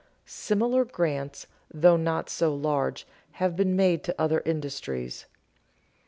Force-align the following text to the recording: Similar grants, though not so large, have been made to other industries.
Similar 0.25 0.83
grants, 0.83 1.45
though 1.71 1.95
not 1.95 2.27
so 2.27 2.55
large, 2.55 3.05
have 3.33 3.55
been 3.55 3.75
made 3.75 4.03
to 4.05 4.15
other 4.19 4.41
industries. 4.47 5.27